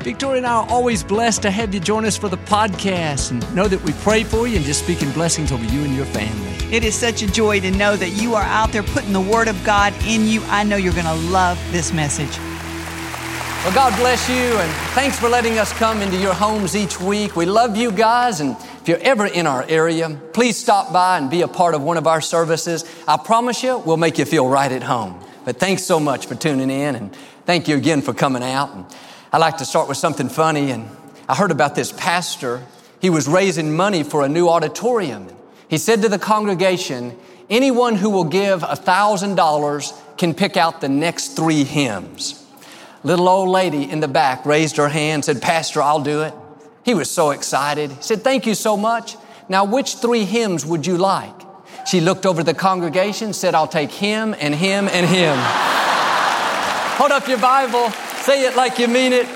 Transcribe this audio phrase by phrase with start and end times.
[0.00, 3.54] Victoria and I are always blessed to have you join us for the podcast and
[3.54, 6.74] know that we pray for you and just speaking blessings over you and your family.
[6.74, 9.48] It is such a joy to know that you are out there putting the Word
[9.48, 10.42] of God in you.
[10.44, 12.38] I know you're going to love this message.
[13.64, 17.34] Well, God bless you and thanks for letting us come into your homes each week.
[17.34, 21.28] We love you guys and if you're ever in our area, please stop by and
[21.28, 22.84] be a part of one of our services.
[23.08, 25.18] I promise you, we'll make you feel right at home.
[25.44, 27.14] But thanks so much for tuning in and
[27.46, 28.94] thank you again for coming out.
[29.32, 30.70] I like to start with something funny.
[30.70, 30.88] And
[31.28, 32.64] I heard about this pastor.
[33.00, 35.28] He was raising money for a new auditorium.
[35.68, 37.16] He said to the congregation,
[37.50, 42.44] anyone who will give a thousand dollars can pick out the next three hymns.
[43.04, 46.34] Little old lady in the back raised her hand, said, Pastor, I'll do it.
[46.84, 47.92] He was so excited.
[47.92, 49.16] He said, Thank you so much.
[49.48, 51.34] Now, which three hymns would you like?
[51.86, 55.36] She looked over the congregation, said, I'll take him and him and him.
[56.98, 57.92] Hold up your Bible.
[58.28, 59.26] Say it like you mean it.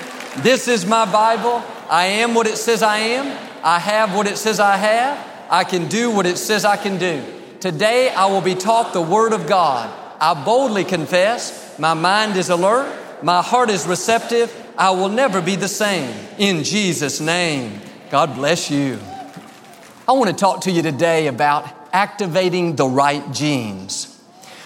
[0.43, 1.63] This is my Bible.
[1.89, 3.25] I am what it says I am.
[3.63, 5.17] I have what it says I have.
[5.49, 7.23] I can do what it says I can do.
[7.59, 9.91] Today I will be taught the Word of God.
[10.21, 14.55] I boldly confess, my mind is alert, my heart is receptive.
[14.77, 16.15] I will never be the same.
[16.37, 17.81] In Jesus' name,
[18.11, 18.99] God bless you.
[20.07, 24.23] I want to talk to you today about activating the right genes.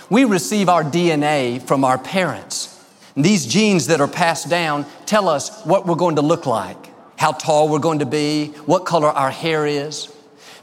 [0.09, 2.77] We receive our DNA from our parents.
[3.17, 6.78] These genes that are passed down tell us what we're going to look like,
[7.17, 10.13] how tall we're going to be, what color our hair is.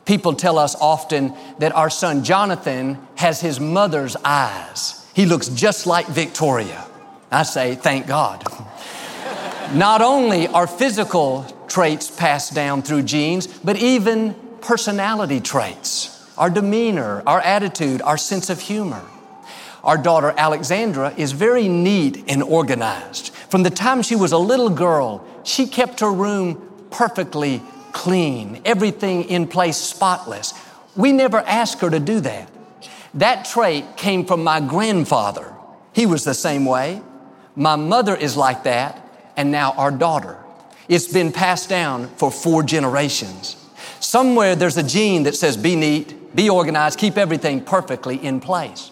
[0.05, 5.05] People tell us often that our son Jonathan has his mother's eyes.
[5.15, 6.87] He looks just like Victoria.
[7.31, 8.45] I say, thank God.
[9.75, 17.25] Not only are physical traits passed down through genes, but even personality traits, our demeanor,
[17.27, 19.03] our attitude, our sense of humor.
[19.85, 23.35] Our daughter Alexandra is very neat and organized.
[23.51, 27.63] From the time she was a little girl, she kept her room perfectly
[27.93, 30.55] clean, everything in place spotless.
[30.97, 32.51] We never asked her to do that.
[33.13, 35.55] That trait came from my grandfather.
[35.93, 37.03] He was the same way.
[37.55, 39.07] My mother is like that,
[39.37, 40.39] and now our daughter.
[40.89, 43.57] It's been passed down for four generations.
[44.01, 48.91] Somewhere there's a gene that says be neat, be organized, keep everything perfectly in place.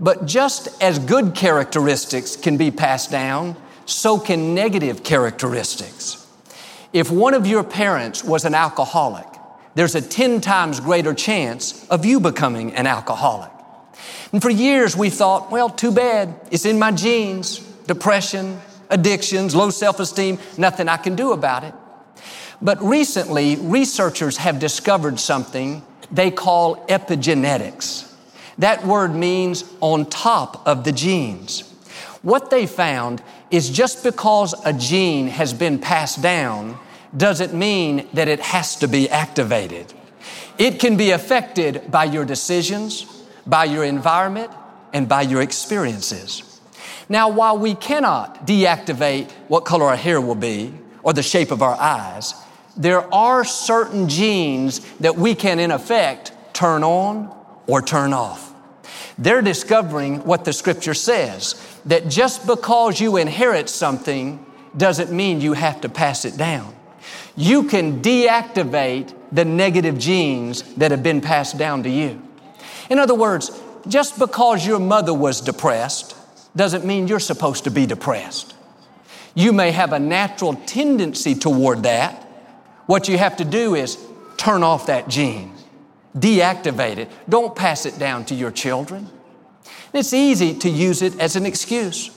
[0.00, 6.26] But just as good characteristics can be passed down, so can negative characteristics.
[6.92, 9.26] If one of your parents was an alcoholic,
[9.74, 13.50] there's a 10 times greater chance of you becoming an alcoholic.
[14.32, 16.34] And for years we thought, well, too bad.
[16.50, 17.58] It's in my genes.
[17.86, 21.74] Depression, addictions, low self-esteem, nothing I can do about it.
[22.60, 28.07] But recently, researchers have discovered something they call epigenetics.
[28.58, 31.62] That word means on top of the genes.
[32.22, 36.78] What they found is just because a gene has been passed down
[37.16, 39.92] doesn't mean that it has to be activated.
[40.58, 43.04] It can be affected by your decisions,
[43.46, 44.50] by your environment,
[44.92, 46.60] and by your experiences.
[47.08, 51.62] Now, while we cannot deactivate what color our hair will be or the shape of
[51.62, 52.34] our eyes,
[52.76, 57.34] there are certain genes that we can, in effect, turn on
[57.66, 58.47] or turn off.
[59.18, 64.44] They're discovering what the scripture says that just because you inherit something
[64.76, 66.74] doesn't mean you have to pass it down.
[67.36, 72.22] You can deactivate the negative genes that have been passed down to you.
[72.88, 73.50] In other words,
[73.86, 76.16] just because your mother was depressed
[76.56, 78.54] doesn't mean you're supposed to be depressed.
[79.34, 82.22] You may have a natural tendency toward that.
[82.86, 83.98] What you have to do is
[84.36, 85.52] turn off that gene,
[86.16, 87.10] deactivate it.
[87.28, 89.08] Don't pass it down to your children.
[89.92, 92.10] It's easy to use it as an excuse.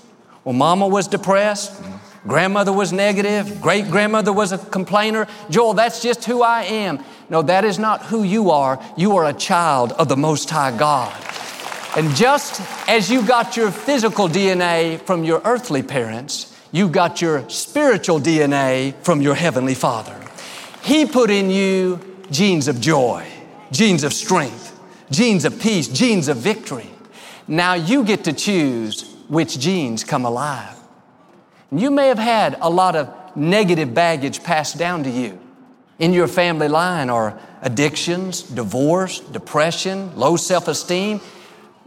[0.44, 1.82] Well, mama was depressed,
[2.28, 5.28] grandmother was negative, great grandmother was a complainer.
[5.50, 7.04] Joel, that's just who I am.
[7.30, 8.84] No, that is not who you are.
[8.98, 11.14] You are a child of the Most High God.
[11.96, 17.48] And just as you got your physical DNA from your earthly parents, you got your
[17.50, 20.18] spiritual DNA from your Heavenly Father.
[20.84, 22.00] He put in you
[22.32, 23.28] genes of joy,
[23.72, 24.80] genes of strength,
[25.10, 26.90] genes of peace, genes of victory.
[27.48, 30.76] Now you get to choose which genes come alive.
[31.72, 35.40] You may have had a lot of negative baggage passed down to you
[36.00, 41.22] in your family line or addictions, divorce, depression, low self esteem.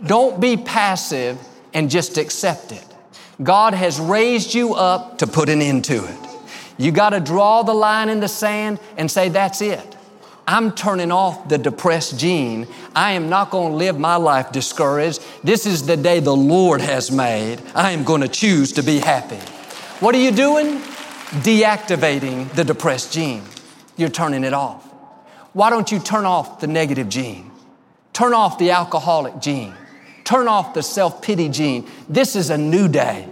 [0.04, 1.38] Don't be passive
[1.74, 2.84] and just accept it.
[3.42, 6.18] God has raised you up to put an end to it.
[6.78, 9.96] You got to draw the line in the sand and say, That's it.
[10.46, 12.68] I'm turning off the depressed gene.
[12.94, 15.24] I am not going to live my life discouraged.
[15.42, 17.62] This is the day the Lord has made.
[17.74, 19.38] I am going to choose to be happy.
[20.00, 20.80] What are you doing?
[21.42, 23.42] Deactivating the depressed gene.
[23.96, 24.84] You're turning it off.
[25.54, 27.50] Why don't you turn off the negative gene?
[28.12, 29.74] Turn off the alcoholic gene.
[30.24, 31.88] Turn off the self pity gene.
[32.08, 33.28] This is a new day.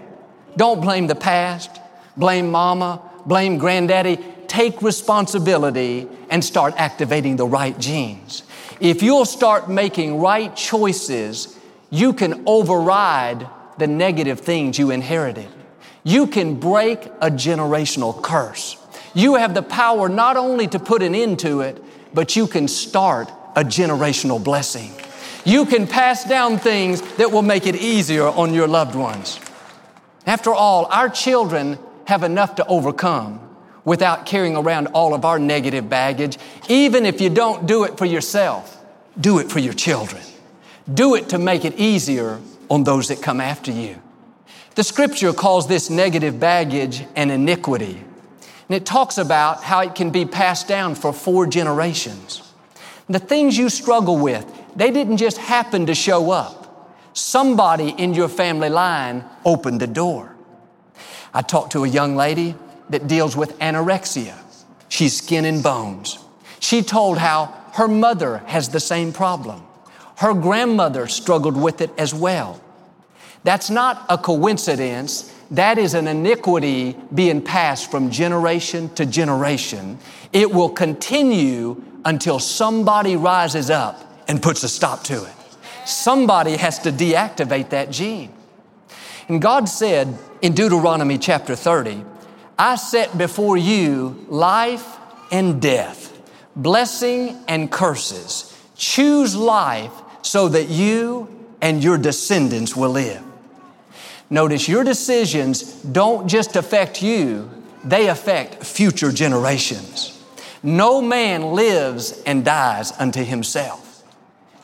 [0.56, 1.70] Don't blame the past.
[2.16, 3.02] Blame mama.
[3.26, 4.18] Blame granddaddy
[4.48, 8.42] take responsibility and start activating the right genes.
[8.80, 11.58] If you'll start making right choices,
[11.90, 13.46] you can override
[13.78, 15.48] the negative things you inherited.
[16.04, 18.76] You can break a generational curse.
[19.14, 21.82] You have the power not only to put an end to it,
[22.14, 24.90] but you can start a generational blessing.
[25.44, 29.38] You can pass down things that will make it easier on your loved ones.
[30.26, 33.40] After all, our children have enough to overcome
[33.84, 36.38] without carrying around all of our negative baggage.
[36.68, 38.82] Even if you don't do it for yourself,
[39.20, 40.22] do it for your children.
[40.92, 42.40] Do it to make it easier
[42.70, 44.00] on those that come after you.
[44.74, 48.02] The scripture calls this negative baggage an iniquity.
[48.68, 52.42] And it talks about how it can be passed down for four generations.
[53.08, 56.62] The things you struggle with, they didn't just happen to show up.
[57.12, 60.34] Somebody in your family line opened the door.
[61.34, 62.54] I talked to a young lady
[62.92, 64.36] that deals with anorexia.
[64.88, 66.18] She's skin and bones.
[66.60, 69.62] She told how her mother has the same problem.
[70.16, 72.60] Her grandmother struggled with it as well.
[73.44, 75.34] That's not a coincidence.
[75.50, 79.98] That is an iniquity being passed from generation to generation.
[80.32, 85.32] It will continue until somebody rises up and puts a stop to it.
[85.84, 88.32] Somebody has to deactivate that gene.
[89.28, 92.04] And God said in Deuteronomy chapter 30,
[92.58, 94.98] I set before you life
[95.30, 96.16] and death,
[96.54, 98.56] blessing and curses.
[98.76, 101.28] Choose life so that you
[101.60, 103.22] and your descendants will live.
[104.28, 107.50] Notice your decisions don't just affect you,
[107.84, 110.18] they affect future generations.
[110.62, 114.04] No man lives and dies unto himself.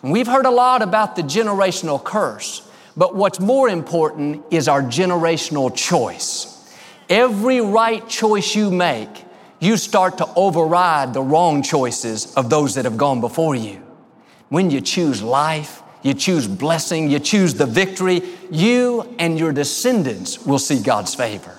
[0.03, 2.63] We've heard a lot about the generational curse,
[2.97, 6.58] but what's more important is our generational choice.
[7.09, 9.25] Every right choice you make,
[9.61, 13.83] you start to override the wrong choices of those that have gone before you.
[14.51, 20.45] When you choose life, you choose blessing, you choose the victory, you and your descendants
[20.47, 21.55] will see God's favor.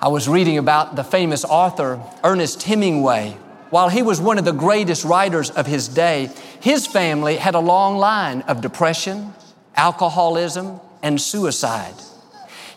[0.00, 3.36] I was reading about the famous author Ernest Hemingway.
[3.70, 6.28] While he was one of the greatest writers of his day,
[6.60, 9.32] his family had a long line of depression,
[9.76, 11.94] alcoholism, and suicide.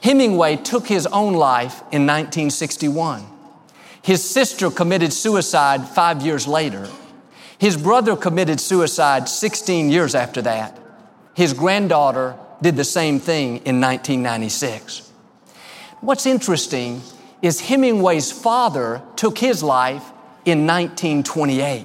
[0.05, 3.25] Hemingway took his own life in 1961.
[4.03, 6.87] His sister committed suicide five years later.
[7.57, 10.77] His brother committed suicide 16 years after that.
[11.33, 15.11] His granddaughter did the same thing in 1996.
[16.01, 17.01] What's interesting
[17.41, 20.03] is Hemingway's father took his life
[20.45, 21.83] in 1928.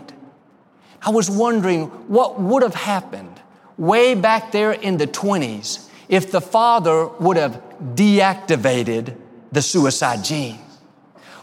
[1.01, 3.41] I was wondering what would have happened
[3.79, 9.17] way back there in the 20s if the father would have deactivated
[9.53, 10.59] the suicide gene?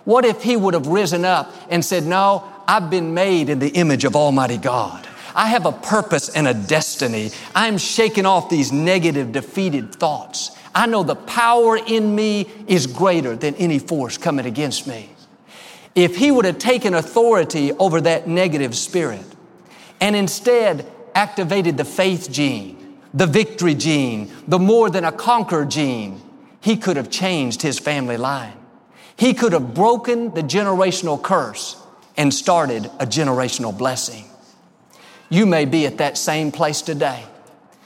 [0.04, 3.70] What if he would have risen up and said, No, I've been made in the
[3.70, 5.08] image of Almighty God.
[5.36, 7.32] I have a purpose and a destiny.
[7.54, 10.52] I'm shaking off these negative, defeated thoughts.
[10.74, 15.10] I know the power in me is greater than any force coming against me.
[15.94, 19.26] If he would have taken authority over that negative spirit
[20.00, 26.22] and instead activated the faith gene, the victory gene, the more than a conqueror gene,
[26.68, 28.52] he could have changed his family line.
[29.16, 31.82] He could have broken the generational curse
[32.18, 34.26] and started a generational blessing.
[35.30, 37.24] You may be at that same place today.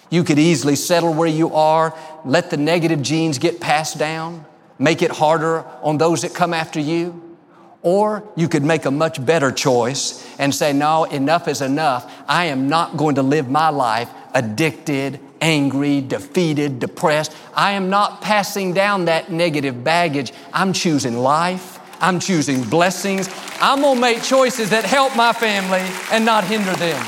[0.10, 1.96] You could easily settle where you are,
[2.26, 4.48] let the negative genes get passed down,
[4.80, 7.38] make it harder on those that come after you.
[7.84, 12.12] Or you could make a much better choice and say, no, enough is enough.
[12.28, 17.36] I am not going to live my life addicted, angry, defeated, depressed.
[17.54, 20.32] I am not passing down that negative baggage.
[20.54, 21.80] I'm choosing life.
[22.00, 23.30] I'm choosing blessings.
[23.60, 25.82] I'm going to make choices that help my family
[26.12, 27.04] and not hinder them.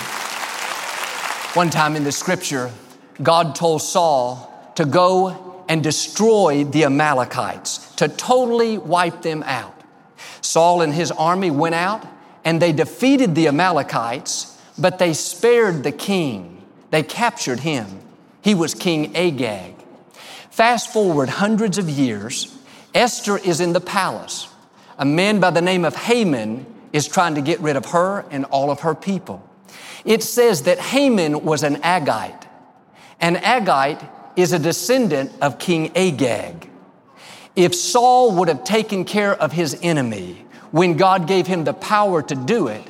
[1.56, 2.72] One time in the scripture,
[3.22, 9.82] God told Saul to go and destroy the Amalekites, to totally wipe them out.
[10.42, 12.06] Saul and his army went out
[12.44, 16.62] and they defeated the Amalekites, but they spared the king.
[16.92, 18.03] They captured him.
[18.44, 19.74] He was King Agag.
[20.52, 22.56] Fast forward hundreds of years,
[22.94, 24.50] Esther is in the palace.
[24.98, 28.46] A man by the name of Haman is trying to get rid of her and
[28.46, 29.42] all of her people.
[30.06, 32.46] It says that Haman was an Agagite.
[33.20, 36.70] An Agagite is a descendant of King Agag.
[37.56, 42.22] If Saul would have taken care of his enemy when God gave him the power
[42.22, 42.84] to do it,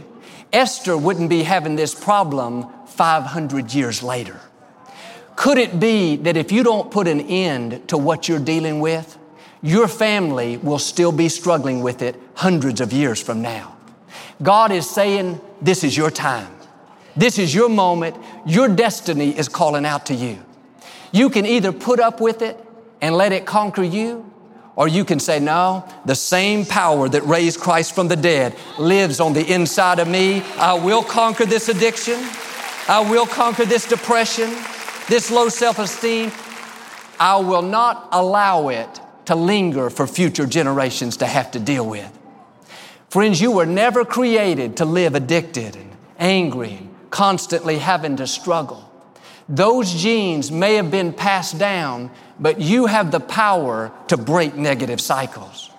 [0.52, 4.40] Esther wouldn't be having this problem 500 years later.
[5.36, 9.18] Could it be that if you don't put an end to what you're dealing with,
[9.62, 13.76] your family will still be struggling with it hundreds of years from now?
[14.42, 16.54] God is saying, This is your time.
[17.16, 18.16] This is your moment.
[18.46, 20.44] Your destiny is calling out to you.
[21.12, 22.60] You can either put up with it
[23.02, 24.30] and let it conquer you,
[24.76, 29.20] or you can say, no, the same power that raised Christ from the dead lives
[29.20, 30.42] on the inside of me.
[30.58, 32.20] I will conquer this addiction.
[32.88, 34.50] I will conquer this depression,
[35.08, 36.32] this low self esteem.
[37.20, 42.12] I will not allow it to linger for future generations to have to deal with.
[43.10, 48.90] Friends, you were never created to live addicted and angry and constantly having to struggle.
[49.48, 55.00] Those genes may have been passed down, but you have the power to break negative
[55.00, 55.70] cycles.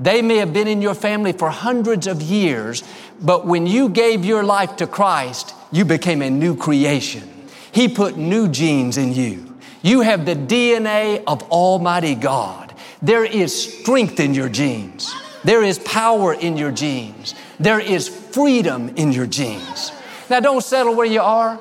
[0.00, 2.84] They may have been in your family for hundreds of years,
[3.20, 7.37] but when you gave your life to Christ, you became a new creation.
[7.72, 9.56] He put new genes in you.
[9.82, 12.74] You have the DNA of Almighty God.
[13.00, 15.14] There is strength in your genes.
[15.44, 17.34] There is power in your genes.
[17.60, 19.92] There is freedom in your genes.
[20.28, 21.60] Now don't settle where you are.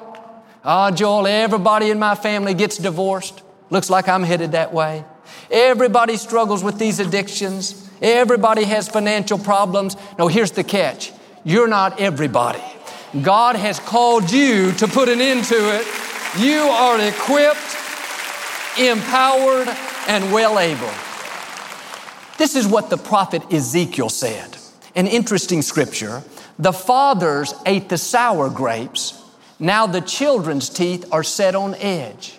[0.63, 3.41] Ah, oh, Joel, everybody in my family gets divorced.
[3.69, 5.05] Looks like I'm headed that way.
[5.49, 7.89] Everybody struggles with these addictions.
[8.01, 9.95] Everybody has financial problems.
[10.17, 11.11] No, here's the catch.
[11.43, 12.61] You're not everybody.
[13.21, 15.87] God has called you to put an end to it.
[16.37, 17.77] You are equipped,
[18.77, 19.69] empowered,
[20.07, 20.91] and well able.
[22.37, 24.57] This is what the prophet Ezekiel said.
[24.95, 26.21] An interesting scripture.
[26.59, 29.23] The fathers ate the sour grapes.
[29.59, 32.37] Now the children's teeth are set on edge.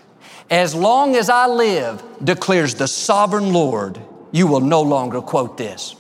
[0.50, 4.00] As long as I live, declares the sovereign Lord,
[4.32, 5.96] you will no longer quote this.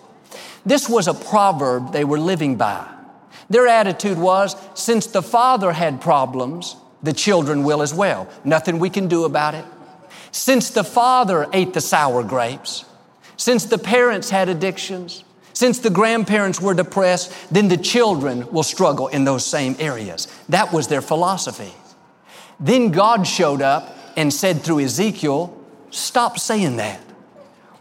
[0.64, 2.86] This was a proverb they were living by.
[3.50, 8.28] Their attitude was, since the father had problems, the children will as well.
[8.44, 9.64] Nothing we can do about it.
[10.32, 12.84] Since the father ate the sour grapes,
[13.36, 15.24] since the parents had addictions,
[15.54, 20.28] since the grandparents were depressed, then the children will struggle in those same areas.
[20.48, 21.72] That was their philosophy.
[22.60, 25.54] Then God showed up and said through Ezekiel,
[25.90, 27.00] Stop saying that.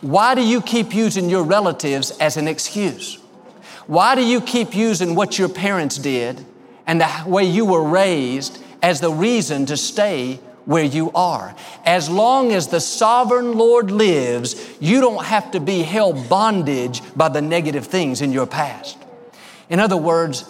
[0.01, 3.19] Why do you keep using your relatives as an excuse?
[3.87, 6.45] Why do you keep using what your parents did
[6.85, 11.55] and the way you were raised as the reason to stay where you are.
[11.85, 17.29] As long as the sovereign Lord lives, you don't have to be held bondage by
[17.29, 18.97] the negative things in your past.
[19.69, 20.43] In other words,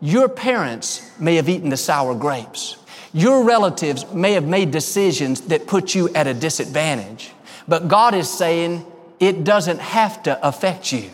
[0.00, 2.76] your parents may have eaten the sour grapes.
[3.14, 7.32] Your relatives may have made decisions that put you at a disadvantage.
[7.66, 8.84] But God is saying
[9.20, 11.10] it doesn't have to affect you.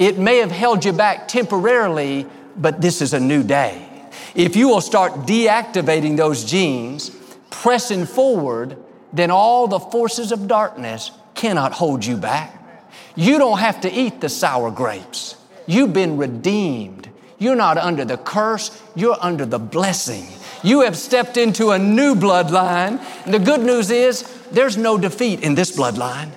[0.00, 2.26] It may have held you back temporarily,
[2.56, 3.86] but this is a new day.
[4.34, 7.10] If you will start deactivating those genes,
[7.50, 8.78] pressing forward,
[9.12, 12.56] then all the forces of darkness cannot hold you back.
[13.14, 15.36] You don't have to eat the sour grapes.
[15.66, 17.10] You've been redeemed.
[17.38, 20.26] You're not under the curse, you're under the blessing.
[20.62, 23.04] You have stepped into a new bloodline.
[23.26, 26.30] And the good news is there's no defeat in this bloodline.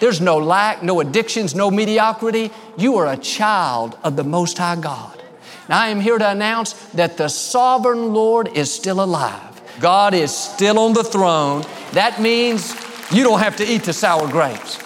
[0.00, 2.50] There's no lack, no addictions, no mediocrity.
[2.76, 5.22] You are a child of the Most High God.
[5.68, 9.60] I am here to announce that the sovereign Lord is still alive.
[9.78, 11.64] God is still on the throne.
[11.92, 12.74] That means
[13.12, 14.78] you don't have to eat the sour grapes.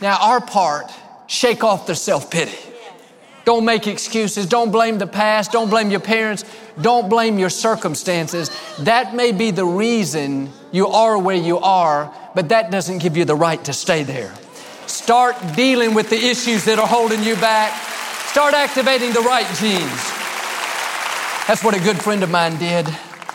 [0.00, 0.90] Now, our part,
[1.26, 2.58] shake off the self pity.
[3.44, 4.46] Don't make excuses.
[4.46, 5.52] Don't blame the past.
[5.52, 6.44] Don't blame your parents.
[6.80, 8.50] Don't blame your circumstances.
[8.80, 13.24] That may be the reason you are where you are, but that doesn't give you
[13.24, 14.34] the right to stay there.
[14.94, 17.72] Start dealing with the issues that are holding you back.
[18.28, 19.90] Start activating the right genes.
[21.48, 22.86] That's what a good friend of mine did.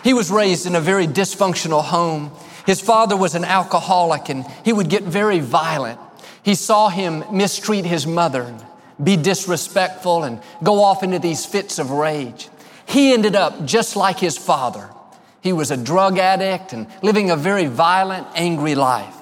[0.01, 2.31] He was raised in a very dysfunctional home.
[2.65, 5.99] His father was an alcoholic and he would get very violent.
[6.43, 8.55] He saw him mistreat his mother,
[9.03, 12.47] be disrespectful, and go off into these fits of rage.
[12.87, 14.89] He ended up just like his father.
[15.41, 19.18] He was a drug addict and living a very violent, angry life.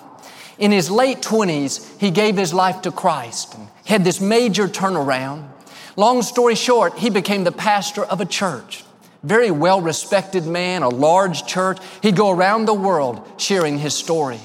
[0.60, 5.48] In his late 20s, he gave his life to Christ and had this major turnaround.
[5.96, 8.84] Long story short, he became the pastor of a church.
[9.24, 11.80] Very well respected man, a large church.
[12.02, 14.40] He'd go around the world sharing his story.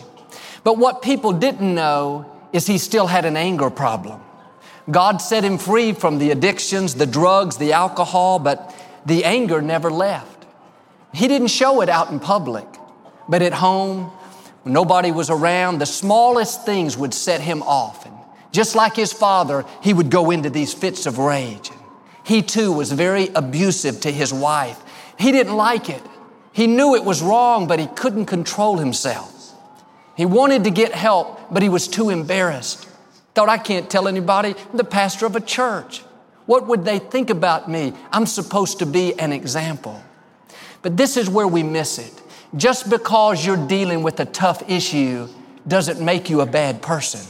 [0.64, 4.20] But what people didn't know is he still had an anger problem.
[4.90, 8.74] God set him free from the addictions, the drugs, the alcohol, but
[9.06, 10.46] the anger never left.
[11.14, 12.66] He didn't show it out in public,
[13.28, 14.10] but at home,
[14.62, 18.06] when nobody was around, the smallest things would set him off.
[18.06, 18.14] And
[18.52, 21.70] just like his father, he would go into these fits of rage.
[22.24, 24.80] He too was very abusive to his wife.
[25.18, 26.02] He didn't like it.
[26.52, 29.52] He knew it was wrong, but he couldn't control himself.
[30.16, 32.88] He wanted to get help, but he was too embarrassed.
[33.34, 36.00] Thought, I can't tell anybody, I'm the pastor of a church.
[36.46, 37.94] What would they think about me?
[38.10, 40.02] I'm supposed to be an example.
[40.82, 42.21] But this is where we miss it.
[42.56, 45.26] Just because you're dealing with a tough issue
[45.66, 47.20] doesn't make you a bad person.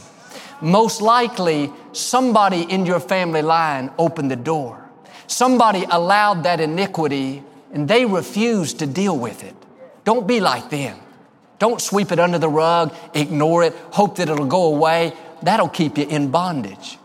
[0.59, 4.83] Most likely, somebody in your family line opened the door.
[5.27, 9.55] Somebody allowed that iniquity and they refused to deal with it.
[10.03, 10.99] Don't be like them.
[11.57, 15.13] Don't sweep it under the rug, ignore it, hope that it'll go away.
[15.41, 16.97] That'll keep you in bondage.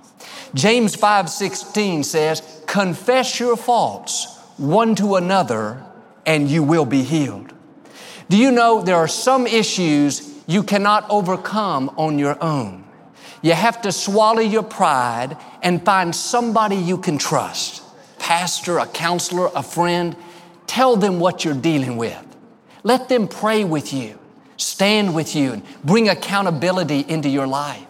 [0.54, 4.26] James 5:16 says, "Confess your faults
[4.56, 5.84] one to another
[6.26, 7.52] and you will be healed."
[8.28, 12.84] Do you know there are some issues you cannot overcome on your own?
[13.42, 17.82] You have to swallow your pride and find somebody you can trust.
[18.18, 20.16] Pastor, a counselor, a friend.
[20.66, 22.24] Tell them what you're dealing with.
[22.82, 24.18] Let them pray with you
[24.58, 27.84] stand with you and bring accountability into your life.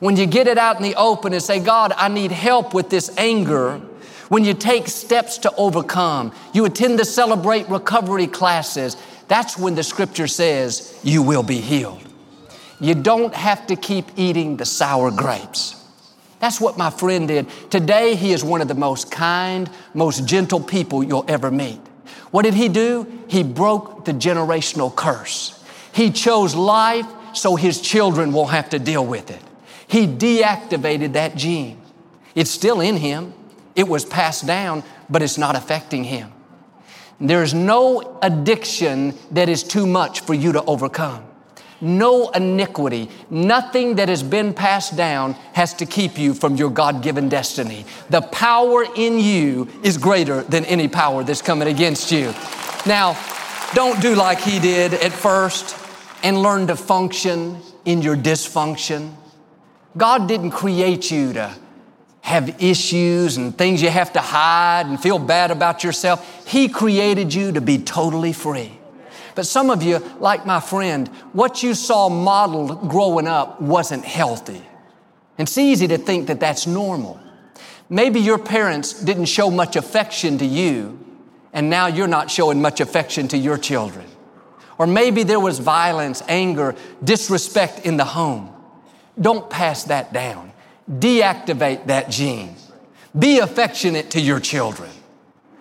[0.00, 2.90] When you get it out in the open and say, God, I need help with
[2.90, 3.80] this anger,
[4.28, 8.96] when you take steps to overcome, you attend the Celebrate Recovery classes,
[9.28, 12.02] that's when the scripture says you will be healed.
[12.80, 15.76] You don't have to keep eating the sour grapes.
[16.40, 17.48] That's what my friend did.
[17.70, 21.78] Today, he is one of the most kind, most gentle people you'll ever meet.
[22.32, 23.06] What did he do?
[23.28, 25.62] He broke the generational curse.
[25.94, 29.40] He chose life so his children won't have to deal with it.
[29.86, 31.80] He deactivated that gene.
[32.34, 33.34] It's still in him.
[33.76, 36.32] It was passed down, but it's not affecting him.
[37.22, 41.24] There's no addiction that is too much for you to overcome.
[41.80, 47.00] No iniquity, nothing that has been passed down has to keep you from your God
[47.00, 47.86] given destiny.
[48.10, 52.34] The power in you is greater than any power that's coming against you.
[52.86, 53.16] Now,
[53.72, 55.76] don't do like he did at first
[56.24, 59.14] and learn to function in your dysfunction.
[59.96, 61.54] God didn't create you to
[62.22, 66.46] have issues and things you have to hide and feel bad about yourself.
[66.46, 68.78] He created you to be totally free.
[69.34, 74.62] But some of you, like my friend, what you saw modeled growing up wasn't healthy.
[75.36, 77.18] And it's easy to think that that's normal.
[77.88, 80.98] Maybe your parents didn't show much affection to you,
[81.52, 84.06] and now you're not showing much affection to your children.
[84.78, 88.54] Or maybe there was violence, anger, disrespect in the home.
[89.20, 90.51] Don't pass that down.
[90.92, 92.56] Deactivate that gene.
[93.18, 94.90] Be affectionate to your children.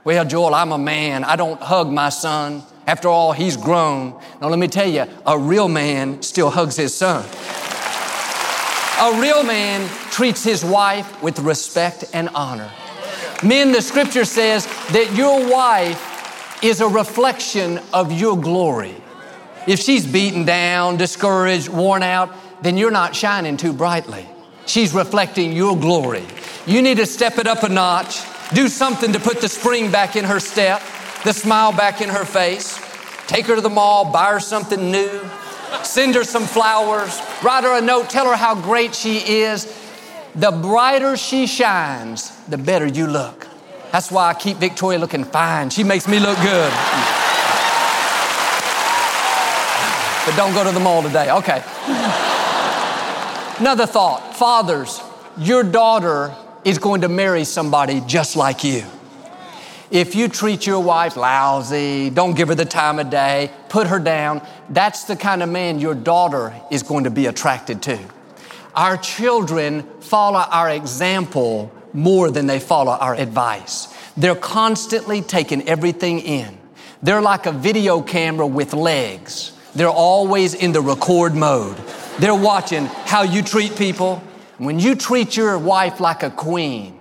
[0.03, 1.23] Well, Joel, I'm a man.
[1.23, 2.63] I don't hug my son.
[2.87, 4.19] After all, he's grown.
[4.41, 7.23] Now, let me tell you, a real man still hugs his son.
[8.99, 12.71] A real man treats his wife with respect and honor.
[13.43, 18.95] Men, the scripture says that your wife is a reflection of your glory.
[19.67, 24.27] If she's beaten down, discouraged, worn out, then you're not shining too brightly.
[24.71, 26.23] She's reflecting your glory.
[26.65, 28.21] You need to step it up a notch,
[28.53, 30.81] do something to put the spring back in her step,
[31.25, 32.79] the smile back in her face.
[33.27, 35.29] take her to the mall, buy her something new,
[35.83, 39.65] send her some flowers, write her a note, tell her how great she is.
[40.35, 43.47] The brighter she shines, the better you look.
[43.91, 45.69] That's why I keep Victoria looking fine.
[45.69, 46.71] She makes me look good.
[50.25, 51.29] But don't go to the mall today.
[51.29, 51.61] Okay.
[53.61, 54.99] Another thought fathers,
[55.37, 58.83] your daughter is going to marry somebody just like you.
[59.91, 63.99] If you treat your wife lousy, don't give her the time of day, put her
[63.99, 67.99] down, that's the kind of man your daughter is going to be attracted to.
[68.73, 73.93] Our children follow our example more than they follow our advice.
[74.17, 76.57] They're constantly taking everything in.
[77.03, 79.51] They're like a video camera with legs.
[79.75, 81.77] They're always in the record mode.
[82.21, 84.21] They're watching how you treat people.
[84.59, 86.99] When you treat your wife like a queen,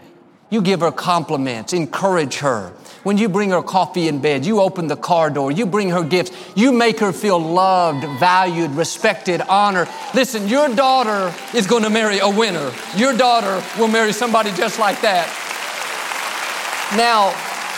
[0.49, 2.71] you give her compliments, encourage her.
[3.03, 6.03] When you bring her coffee in bed, you open the car door, you bring her
[6.03, 9.89] gifts, you make her feel loved, valued, respected, honored.
[10.15, 12.73] Listen, your daughter is going to marry a winner.
[12.97, 15.29] Your daughter will marry somebody just like that.
[16.97, 17.35] Now,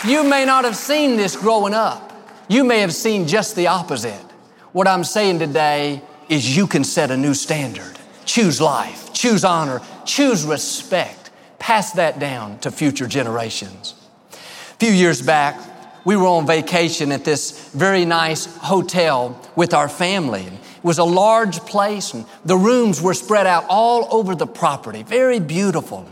[0.08, 2.12] you may not have seen this growing up.
[2.46, 4.24] You may have seen just the opposite.
[4.70, 7.98] What I'm saying today is you can set a new standard.
[8.24, 11.30] Choose life, choose honor, choose respect.
[11.58, 13.94] Pass that down to future generations.
[14.32, 15.60] A few years back,
[16.06, 20.44] we were on vacation at this very nice hotel with our family.
[20.44, 25.02] It was a large place and the rooms were spread out all over the property,
[25.02, 26.08] very beautiful.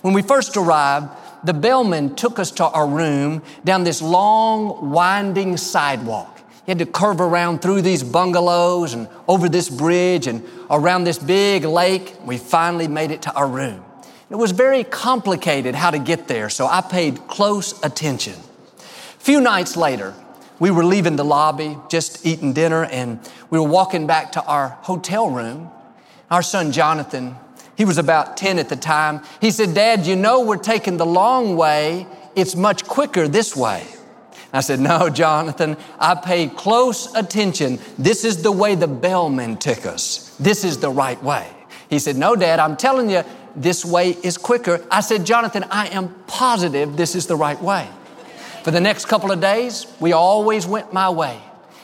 [0.00, 1.08] When we first arrived,
[1.44, 6.37] the bellman took us to our room down this long, winding sidewalk.
[6.68, 11.18] He had to curve around through these bungalows and over this bridge and around this
[11.18, 12.14] big lake.
[12.26, 13.82] We finally made it to our room.
[14.28, 18.34] It was very complicated how to get there, so I paid close attention.
[18.34, 18.82] A
[19.18, 20.12] few nights later,
[20.58, 24.68] we were leaving the lobby, just eating dinner, and we were walking back to our
[24.82, 25.70] hotel room.
[26.30, 27.34] Our son Jonathan
[27.78, 29.22] he was about 10 at the time.
[29.40, 32.08] He said, Dad, you know we're taking the long way.
[32.34, 33.86] It's much quicker this way.
[34.52, 37.78] I said, No, Jonathan, I paid close attention.
[37.98, 40.34] This is the way the bellman took us.
[40.38, 41.48] This is the right way.
[41.90, 43.22] He said, No, Dad, I'm telling you,
[43.56, 44.84] this way is quicker.
[44.90, 47.88] I said, Jonathan, I am positive this is the right way.
[48.62, 51.40] For the next couple of days, we always went my way.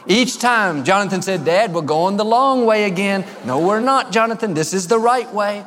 [0.07, 3.25] Each time Jonathan said, Dad, we're going the long way again.
[3.45, 4.53] No, we're not, Jonathan.
[4.55, 5.65] This is the right way.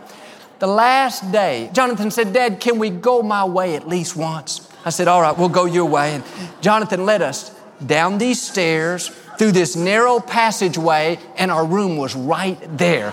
[0.60, 4.67] The last day, Jonathan said, Dad, can we go my way at least once?
[4.88, 6.16] I said, All right, we'll go your way.
[6.16, 6.24] And
[6.62, 7.52] Jonathan led us
[7.86, 13.12] down these stairs through this narrow passageway, and our room was right there.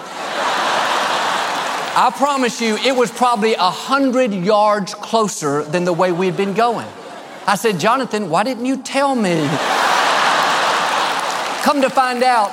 [1.96, 6.54] I promise you, it was probably a hundred yards closer than the way we'd been
[6.54, 6.86] going.
[7.44, 9.44] I said, Jonathan, why didn't you tell me?
[11.62, 12.52] Come to find out,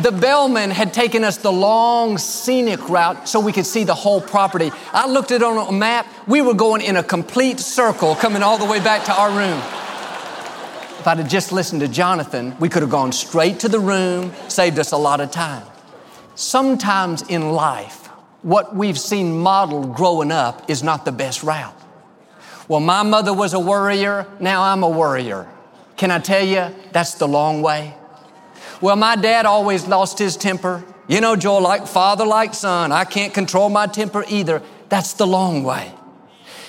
[0.00, 4.20] the bellman had taken us the long scenic route so we could see the whole
[4.20, 4.70] property.
[4.92, 6.06] I looked at it on a map.
[6.26, 9.58] We were going in a complete circle coming all the way back to our room.
[10.98, 14.32] If I'd have just listened to Jonathan, we could have gone straight to the room,
[14.48, 15.66] saved us a lot of time.
[16.36, 18.06] Sometimes in life,
[18.42, 21.74] what we've seen modeled growing up is not the best route.
[22.68, 25.48] Well, my mother was a worrier, now I'm a worrier.
[25.96, 27.94] Can I tell you, that's the long way?
[28.82, 30.84] Well, my dad always lost his temper.
[31.06, 34.60] You know, Joel, like father, like son, I can't control my temper either.
[34.88, 35.92] That's the long way.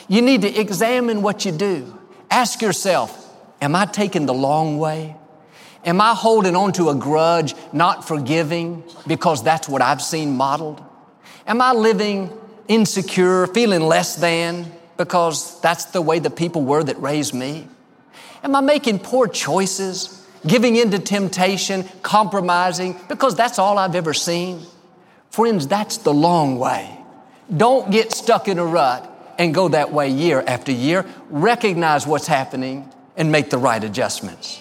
[0.07, 1.99] You need to examine what you do.
[2.29, 3.27] Ask yourself,
[3.59, 5.15] am I taking the long way?
[5.85, 10.83] Am I holding on to a grudge, not forgiving because that's what I've seen modeled?
[11.47, 12.31] Am I living
[12.67, 17.67] insecure, feeling less than because that's the way the people were that raised me?
[18.43, 20.22] Am I making poor choices?
[20.45, 24.61] Giving in to temptation, compromising, because that's all I've ever seen.
[25.29, 26.97] Friends, that's the long way.
[27.55, 31.05] Don't get stuck in a rut and go that way year after year.
[31.29, 34.59] Recognize what's happening and make the right adjustments.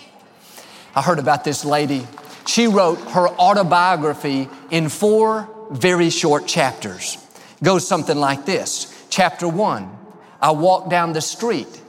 [0.94, 2.06] I heard about this lady.
[2.46, 7.16] She wrote her autobiography in four very short chapters.
[7.60, 8.88] It goes something like this.
[9.10, 9.96] Chapter one,
[10.40, 11.80] I walked down the street.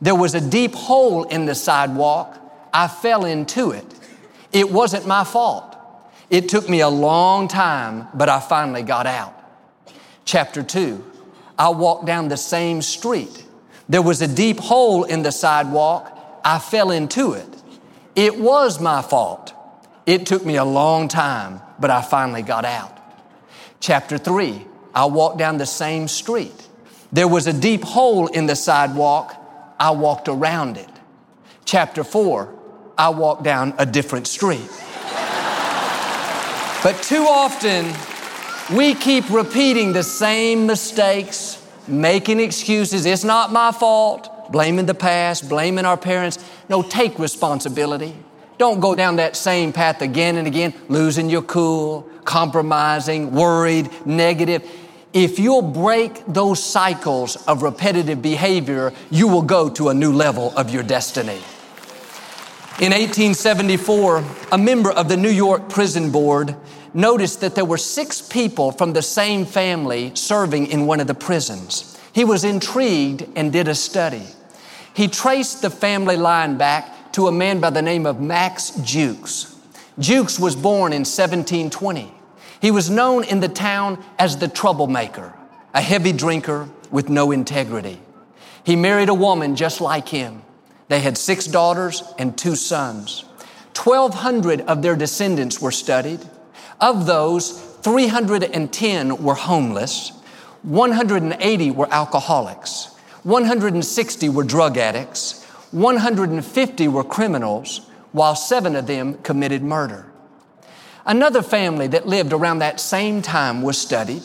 [0.00, 2.38] There was a deep hole in the sidewalk
[2.74, 3.86] I fell into it.
[4.52, 5.76] It wasn't my fault.
[6.28, 9.32] It took me a long time, but I finally got out.
[10.24, 11.04] Chapter two,
[11.56, 13.46] I walked down the same street.
[13.88, 16.10] There was a deep hole in the sidewalk.
[16.44, 17.46] I fell into it.
[18.16, 19.52] It was my fault.
[20.06, 22.98] It took me a long time, but I finally got out.
[23.80, 26.68] Chapter three, I walked down the same street.
[27.12, 29.34] There was a deep hole in the sidewalk.
[29.78, 30.88] I walked around it.
[31.64, 32.53] Chapter four,
[32.96, 34.68] I walk down a different street.
[36.82, 37.92] but too often,
[38.76, 43.04] we keep repeating the same mistakes, making excuses.
[43.04, 46.38] It's not my fault, blaming the past, blaming our parents.
[46.68, 48.14] No, take responsibility.
[48.56, 54.62] Don't go down that same path again and again, losing your cool, compromising, worried, negative.
[55.12, 60.52] If you'll break those cycles of repetitive behavior, you will go to a new level
[60.56, 61.40] of your destiny.
[62.80, 66.56] In 1874, a member of the New York Prison Board
[66.92, 71.14] noticed that there were six people from the same family serving in one of the
[71.14, 71.96] prisons.
[72.12, 74.24] He was intrigued and did a study.
[74.92, 79.54] He traced the family line back to a man by the name of Max Jukes.
[80.00, 82.12] Jukes was born in 1720.
[82.60, 85.32] He was known in the town as the troublemaker,
[85.72, 88.00] a heavy drinker with no integrity.
[88.64, 90.42] He married a woman just like him.
[90.88, 93.24] They had six daughters and two sons.
[93.76, 96.20] 1,200 of their descendants were studied.
[96.80, 97.50] Of those,
[97.82, 100.10] 310 were homeless,
[100.62, 109.62] 180 were alcoholics, 160 were drug addicts, 150 were criminals, while seven of them committed
[109.62, 110.06] murder.
[111.04, 114.22] Another family that lived around that same time was studied.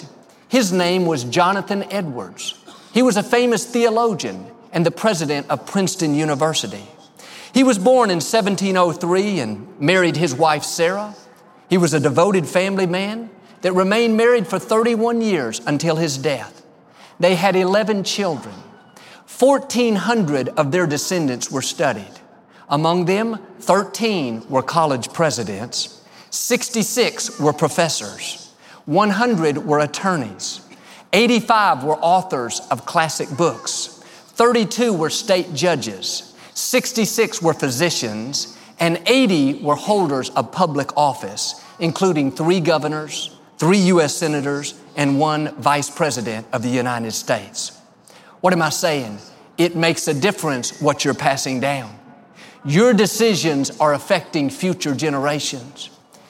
[0.47, 2.53] His name was Jonathan Edwards.
[2.93, 6.87] He was a famous theologian and the president of Princeton University.
[7.53, 11.15] He was born in 1703 and married his wife Sarah.
[11.69, 13.29] He was a devoted family man
[13.61, 16.65] that remained married for 31 years until his death.
[17.19, 18.55] They had 11 children.
[19.39, 22.19] 1,400 of their descendants were studied.
[22.69, 28.53] Among them, 13 were college presidents, 66 were professors,
[28.85, 30.61] 100 were attorneys,
[31.11, 33.98] 85 were authors of classic books,
[34.39, 42.31] 32 were state judges, 66 were physicians, and 80 were holders of public office, including
[42.31, 44.15] three governors, three U.S.
[44.15, 47.77] senators, and one vice president of the United States.
[48.39, 49.17] What am I saying?
[49.57, 51.99] It makes a difference what you're passing down.
[52.63, 55.89] Your decisions are affecting future generations.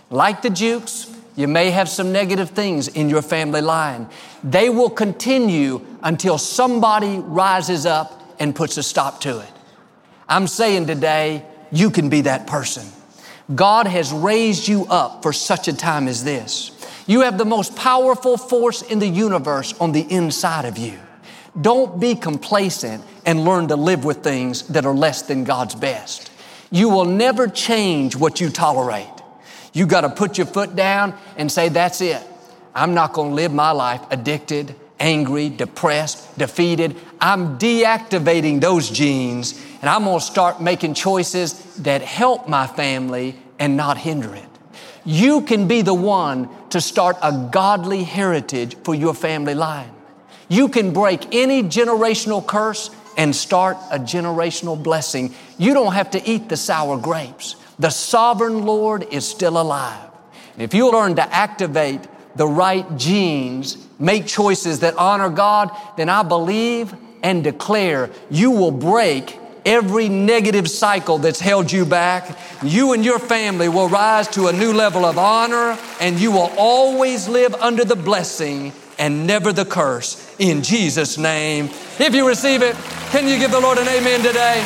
[0.09, 4.09] Like the Jukes, you may have some negative things in your family line.
[4.43, 9.51] They will continue until somebody rises up and puts a stop to it.
[10.27, 12.85] I'm saying today, you can be that person.
[13.55, 16.71] God has raised you up for such a time as this.
[17.07, 20.99] You have the most powerful force in the universe on the inside of you.
[21.61, 26.33] Don't be complacent and learn to live with things that are less than God's best.
[26.69, 29.07] You will never change what you tolerate.
[29.73, 32.21] You got to put your foot down and say, That's it.
[32.73, 36.95] I'm not going to live my life addicted, angry, depressed, defeated.
[37.19, 43.35] I'm deactivating those genes and I'm going to start making choices that help my family
[43.57, 44.45] and not hinder it.
[45.05, 49.91] You can be the one to start a godly heritage for your family line.
[50.49, 55.33] You can break any generational curse and start a generational blessing.
[55.57, 57.55] You don't have to eat the sour grapes.
[57.79, 60.09] The sovereign Lord is still alive.
[60.53, 62.01] And if you learn to activate
[62.35, 68.71] the right genes, make choices that honor God, then I believe and declare you will
[68.71, 72.37] break every negative cycle that's held you back.
[72.63, 76.51] You and your family will rise to a new level of honor and you will
[76.57, 81.65] always live under the blessing and never the curse in Jesus' name.
[81.99, 82.75] If you receive it,
[83.11, 84.65] can you give the Lord an amen today?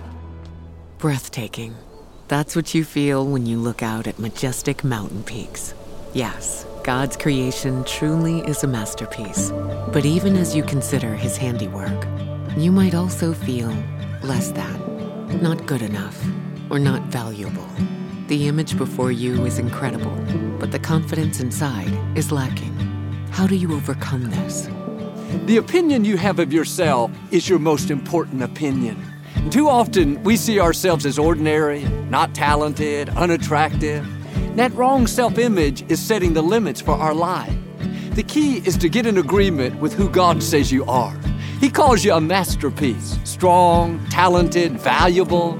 [1.01, 1.73] Breathtaking.
[2.27, 5.73] That's what you feel when you look out at majestic mountain peaks.
[6.13, 9.49] Yes, God's creation truly is a masterpiece.
[9.91, 12.05] But even as you consider His handiwork,
[12.55, 13.75] you might also feel
[14.21, 16.23] less than, not good enough,
[16.69, 17.67] or not valuable.
[18.27, 20.15] The image before you is incredible,
[20.59, 22.77] but the confidence inside is lacking.
[23.31, 24.69] How do you overcome this?
[25.47, 29.10] The opinion you have of yourself is your most important opinion.
[29.49, 34.07] Too often, we see ourselves as ordinary, not talented, unattractive.
[34.55, 37.53] That wrong self image is setting the limits for our life.
[38.11, 41.17] The key is to get in agreement with who God says you are.
[41.59, 45.57] He calls you a masterpiece, strong, talented, valuable.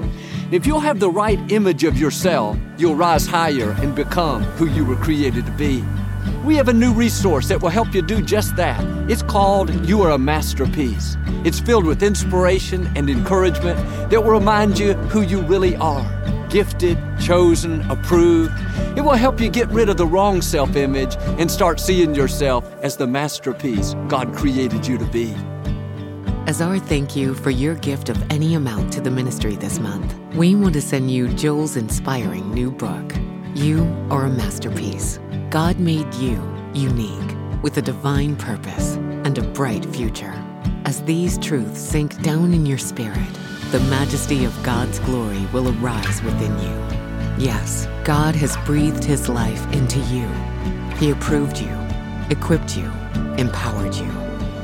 [0.52, 4.84] If you'll have the right image of yourself, you'll rise higher and become who you
[4.84, 5.82] were created to be.
[6.44, 8.82] We have a new resource that will help you do just that.
[9.08, 11.16] It's called You Are a Masterpiece.
[11.44, 13.78] It's filled with inspiration and encouragement
[14.10, 16.04] that will remind you who you really are
[16.52, 18.52] gifted, chosen, approved.
[18.94, 22.70] It will help you get rid of the wrong self image and start seeing yourself
[22.82, 25.34] as the masterpiece God created you to be.
[26.46, 30.14] As our thank you for your gift of any amount to the ministry this month,
[30.34, 33.14] we want to send you Joel's inspiring new book,
[33.54, 35.21] You Are a Masterpiece.
[35.52, 36.40] God made you
[36.72, 40.32] unique with a divine purpose and a bright future.
[40.86, 43.28] As these truths sink down in your spirit,
[43.70, 47.44] the majesty of God's glory will arise within you.
[47.44, 50.26] Yes, God has breathed His life into you.
[50.96, 51.78] He approved you,
[52.30, 52.90] equipped you,
[53.36, 54.10] empowered you.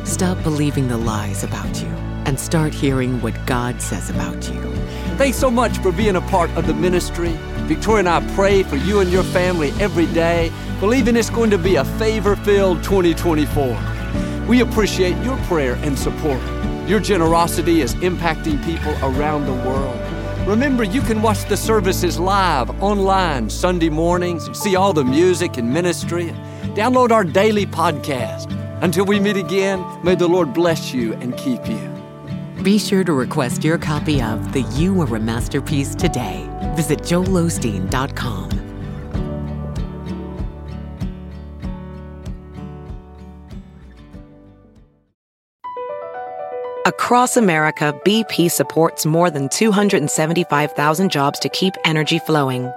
[0.06, 1.88] Stop believing the lies about you
[2.24, 4.62] and start hearing what God says about you.
[5.18, 7.38] Thanks so much for being a part of the ministry.
[7.68, 10.50] Victoria and I pray for you and your family every day,
[10.80, 14.46] believing it's going to be a favor filled 2024.
[14.48, 16.40] We appreciate your prayer and support.
[16.88, 20.00] Your generosity is impacting people around the world.
[20.48, 25.70] Remember, you can watch the services live online Sunday mornings, see all the music and
[25.70, 26.32] ministry,
[26.74, 28.50] download our daily podcast.
[28.82, 31.97] Until we meet again, may the Lord bless you and keep you.
[32.62, 36.48] Be sure to request your copy of The You Are a Masterpiece today.
[36.74, 38.50] Visit joelosteen.com.
[46.84, 52.72] Across America, BP supports more than 275,000 jobs to keep energy flowing.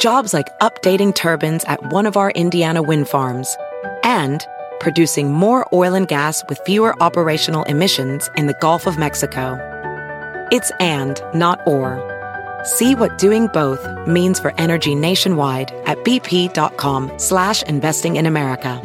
[0.00, 3.56] Jobs like updating turbines at one of our Indiana wind farms
[4.04, 4.46] and
[4.80, 9.58] producing more oil and gas with fewer operational emissions in the Gulf of Mexico.
[10.50, 12.04] It's and, not or.
[12.64, 18.80] See what doing both means for energy nationwide at bp.com slash investing in America.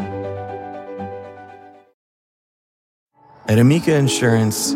[3.47, 4.73] At Amica Insurance,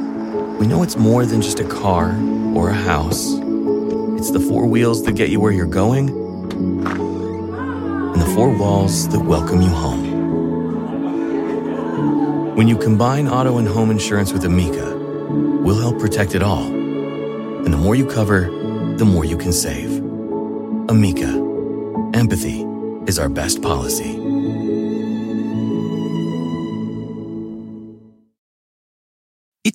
[0.60, 2.16] we know it's more than just a car
[2.54, 3.34] or a house.
[4.18, 9.20] It's the four wheels that get you where you're going and the four walls that
[9.20, 10.07] welcome you home.
[12.58, 14.98] When you combine auto and home insurance with Amica,
[15.62, 16.66] we'll help protect it all.
[16.66, 18.50] And the more you cover,
[18.98, 20.00] the more you can save.
[20.90, 21.28] Amica,
[22.16, 22.66] empathy
[23.06, 24.27] is our best policy.